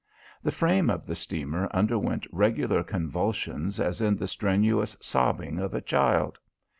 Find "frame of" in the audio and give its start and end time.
0.51-1.05